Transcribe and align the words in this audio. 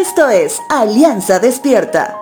Esto 0.00 0.30
es 0.30 0.62
Alianza 0.70 1.40
Despierta. 1.40 2.18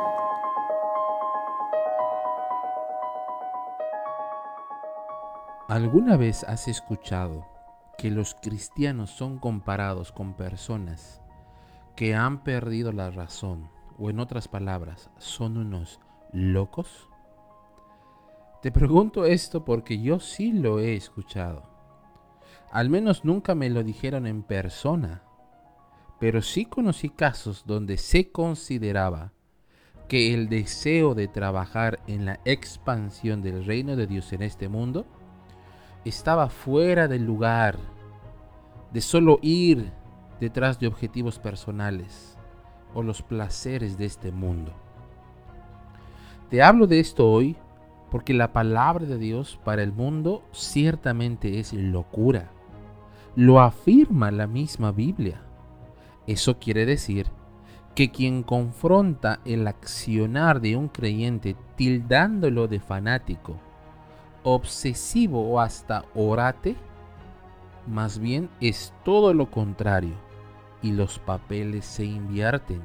¿Alguna 5.68 6.16
vez 6.16 6.42
has 6.42 6.66
escuchado 6.66 7.46
que 7.96 8.10
los 8.10 8.34
cristianos 8.34 9.10
son 9.10 9.38
comparados 9.38 10.10
con 10.10 10.34
personas 10.34 11.22
que 11.94 12.16
han 12.16 12.42
perdido 12.42 12.90
la 12.90 13.12
razón? 13.12 13.70
O 13.96 14.10
en 14.10 14.18
otras 14.18 14.48
palabras, 14.48 15.08
son 15.18 15.56
unos 15.56 16.00
locos. 16.32 17.08
Te 18.60 18.72
pregunto 18.72 19.24
esto 19.24 19.64
porque 19.64 20.02
yo 20.02 20.18
sí 20.18 20.50
lo 20.50 20.80
he 20.80 20.96
escuchado. 20.96 21.62
Al 22.72 22.90
menos 22.90 23.24
nunca 23.24 23.54
me 23.54 23.70
lo 23.70 23.84
dijeron 23.84 24.26
en 24.26 24.42
persona, 24.42 25.22
pero 26.18 26.42
sí 26.42 26.64
conocí 26.64 27.10
casos 27.10 27.64
donde 27.66 27.96
se 27.96 28.30
consideraba 28.30 29.32
que 30.08 30.34
el 30.34 30.48
deseo 30.48 31.14
de 31.14 31.28
trabajar 31.28 32.00
en 32.06 32.24
la 32.24 32.40
expansión 32.44 33.42
del 33.42 33.64
reino 33.64 33.94
de 33.94 34.06
Dios 34.06 34.32
en 34.32 34.42
este 34.42 34.68
mundo 34.68 35.06
estaba 36.04 36.48
fuera 36.48 37.08
del 37.08 37.24
lugar 37.24 37.78
de 38.92 39.00
solo 39.00 39.38
ir 39.42 39.92
detrás 40.40 40.80
de 40.80 40.86
objetivos 40.86 41.38
personales 41.38 42.38
o 42.94 43.02
los 43.02 43.22
placeres 43.22 43.98
de 43.98 44.06
este 44.06 44.32
mundo. 44.32 44.72
Te 46.48 46.62
hablo 46.62 46.86
de 46.86 47.00
esto 47.00 47.30
hoy 47.30 47.56
porque 48.10 48.32
la 48.32 48.54
palabra 48.54 49.04
de 49.04 49.18
Dios 49.18 49.60
para 49.64 49.82
el 49.82 49.92
mundo 49.92 50.42
ciertamente 50.52 51.60
es 51.60 51.74
locura. 51.74 52.50
Lo 53.36 53.60
afirma 53.60 54.30
la 54.30 54.46
misma 54.46 54.92
Biblia. 54.92 55.42
Eso 56.28 56.58
quiere 56.58 56.84
decir 56.84 57.26
que 57.94 58.10
quien 58.10 58.42
confronta 58.42 59.40
el 59.46 59.66
accionar 59.66 60.60
de 60.60 60.76
un 60.76 60.88
creyente 60.88 61.56
tildándolo 61.74 62.68
de 62.68 62.80
fanático, 62.80 63.56
obsesivo 64.42 65.48
o 65.50 65.58
hasta 65.58 66.04
orate, 66.14 66.76
más 67.86 68.18
bien 68.18 68.50
es 68.60 68.92
todo 69.06 69.32
lo 69.32 69.50
contrario 69.50 70.14
y 70.82 70.92
los 70.92 71.18
papeles 71.18 71.86
se 71.86 72.04
invierten. 72.04 72.82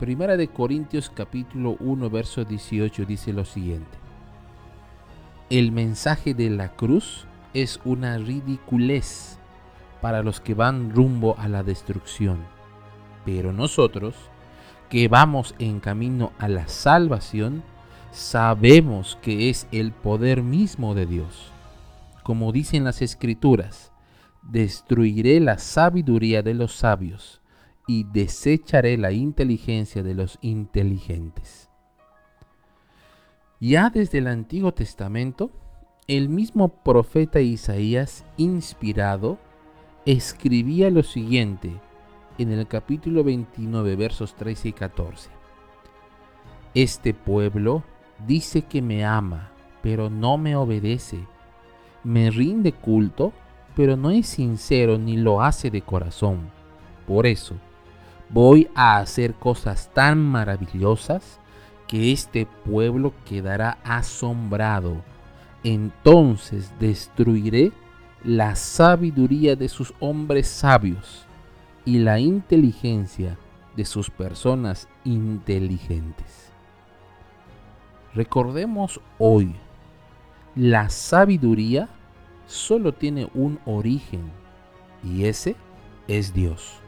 Primera 0.00 0.38
de 0.38 0.48
Corintios 0.48 1.10
capítulo 1.10 1.76
1 1.80 2.08
verso 2.08 2.42
18 2.44 3.04
dice 3.04 3.34
lo 3.34 3.44
siguiente. 3.44 3.98
El 5.50 5.72
mensaje 5.72 6.32
de 6.32 6.48
la 6.48 6.74
cruz 6.74 7.26
es 7.52 7.80
una 7.84 8.16
ridiculez 8.16 9.35
para 10.06 10.22
los 10.22 10.40
que 10.40 10.54
van 10.54 10.92
rumbo 10.94 11.34
a 11.36 11.48
la 11.48 11.64
destrucción. 11.64 12.38
Pero 13.24 13.52
nosotros, 13.52 14.14
que 14.88 15.08
vamos 15.08 15.56
en 15.58 15.80
camino 15.80 16.30
a 16.38 16.46
la 16.46 16.68
salvación, 16.68 17.64
sabemos 18.12 19.18
que 19.20 19.50
es 19.50 19.66
el 19.72 19.90
poder 19.90 20.44
mismo 20.44 20.94
de 20.94 21.06
Dios. 21.06 21.50
Como 22.22 22.52
dicen 22.52 22.84
las 22.84 23.02
escrituras, 23.02 23.90
destruiré 24.42 25.40
la 25.40 25.58
sabiduría 25.58 26.44
de 26.44 26.54
los 26.54 26.76
sabios 26.76 27.40
y 27.88 28.04
desecharé 28.04 28.98
la 28.98 29.10
inteligencia 29.10 30.04
de 30.04 30.14
los 30.14 30.38
inteligentes. 30.40 31.68
Ya 33.58 33.90
desde 33.90 34.18
el 34.18 34.28
Antiguo 34.28 34.72
Testamento, 34.72 35.50
el 36.06 36.28
mismo 36.28 36.68
profeta 36.84 37.40
Isaías, 37.40 38.24
inspirado, 38.36 39.40
escribía 40.06 40.88
lo 40.88 41.02
siguiente 41.02 41.72
en 42.38 42.52
el 42.52 42.68
capítulo 42.68 43.24
29, 43.24 43.96
versos 43.96 44.36
13 44.36 44.68
y 44.68 44.72
14. 44.72 45.30
Este 46.74 47.12
pueblo 47.12 47.82
dice 48.24 48.62
que 48.62 48.80
me 48.80 49.04
ama, 49.04 49.50
pero 49.82 50.08
no 50.08 50.38
me 50.38 50.54
obedece. 50.54 51.18
Me 52.04 52.30
rinde 52.30 52.70
culto, 52.70 53.32
pero 53.74 53.96
no 53.96 54.10
es 54.10 54.28
sincero 54.28 54.96
ni 54.96 55.16
lo 55.16 55.42
hace 55.42 55.72
de 55.72 55.82
corazón. 55.82 56.50
Por 57.04 57.26
eso, 57.26 57.56
voy 58.30 58.68
a 58.76 58.98
hacer 58.98 59.34
cosas 59.34 59.90
tan 59.92 60.20
maravillosas 60.22 61.40
que 61.88 62.12
este 62.12 62.46
pueblo 62.46 63.12
quedará 63.24 63.78
asombrado. 63.82 65.02
Entonces 65.64 66.72
destruiré 66.78 67.72
la 68.26 68.56
sabiduría 68.56 69.54
de 69.54 69.68
sus 69.68 69.94
hombres 70.00 70.48
sabios 70.48 71.24
y 71.84 72.00
la 72.00 72.18
inteligencia 72.18 73.38
de 73.76 73.84
sus 73.84 74.10
personas 74.10 74.88
inteligentes. 75.04 76.50
Recordemos 78.14 79.00
hoy, 79.20 79.54
la 80.56 80.88
sabiduría 80.88 81.88
solo 82.48 82.92
tiene 82.92 83.30
un 83.32 83.60
origen 83.64 84.32
y 85.04 85.26
ese 85.26 85.54
es 86.08 86.34
Dios. 86.34 86.80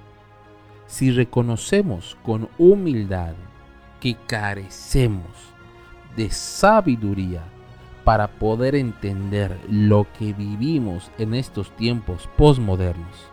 Si 0.88 1.12
reconocemos 1.12 2.16
con 2.24 2.48
humildad 2.58 3.34
que 4.00 4.16
carecemos 4.26 5.52
de 6.16 6.30
sabiduría 6.30 7.44
para 8.08 8.26
poder 8.26 8.74
entender 8.74 9.54
lo 9.68 10.06
que 10.18 10.32
vivimos 10.32 11.10
en 11.18 11.34
estos 11.34 11.76
tiempos 11.76 12.26
posmodernos, 12.38 13.28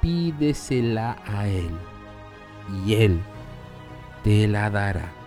pídesela 0.00 1.16
a 1.24 1.46
Él 1.46 1.70
y 2.84 2.94
Él 2.94 3.20
te 4.24 4.48
la 4.48 4.68
dará. 4.68 5.23